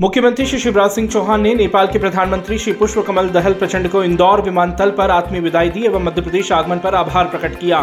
[0.00, 4.02] मुख्यमंत्री श्री शिवराज सिंह चौहान ने नेपाल के प्रधानमंत्री श्री पुष्प कमल दहल प्रचंड को
[4.04, 7.78] इंदौर विमानतल पर आत्मीय विदाई दी एवं मध्य प्रदेश आगमन पर आभार प्रकट किया।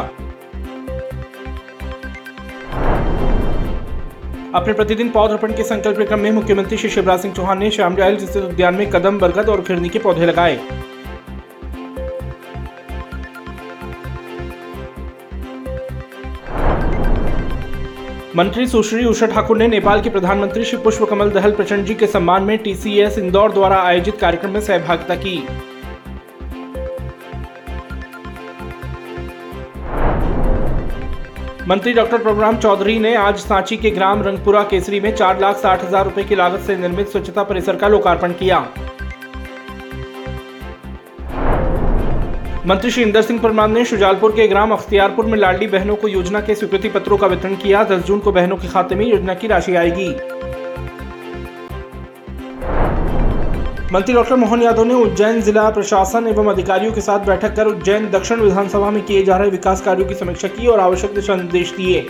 [4.55, 8.43] अपने प्रतिदिन पौधरोपण के संकल्प क्रम में मुख्यमंत्री श्री शिवराज सिंह चौहान ने श्याम स्थित
[8.43, 10.59] उद्यान में कदम, बरगद और खिरनी के पौधे लगाए।
[18.35, 22.07] मंत्री सुश्री उषा ठाकुर ने नेपाल के प्रधानमंत्री श्री पुष्प कमल दहल प्रचंड जी के
[22.07, 25.37] सम्मान में टीसीएस इंदौर द्वारा आयोजित कार्यक्रम में सहभागिता की।
[31.67, 35.83] मंत्री डॉक्टर प्रभुराम चौधरी ने आज सांची के ग्राम रंगपुरा केसरी में चार लाख साठ
[35.83, 38.65] हज़ार रूपए की लागत से निर्मित स्वच्छता परिसर का लोकार्पण किया।
[42.67, 46.39] मंत्री श्री इंदर सिंह परमार ने शुजालपुर के ग्राम अख्तियारपुर में लाडली बहनों को योजना
[46.41, 49.47] के स्वीकृति पत्रों का वितरण किया। दस जून को बहनों के खाते में योजना की
[49.47, 50.09] राशि आएगी।
[53.93, 58.09] मंत्री डॉक्टर मोहन यादव ने उज्जैन जिला प्रशासन एवं अधिकारियों के साथ बैठक कर उज्जैन
[58.11, 61.73] दक्षिण विधानसभा में किए जा रहे विकास कार्यों की समीक्षा की और आवश्यक दिशा निर्देश
[61.77, 62.05] दिए।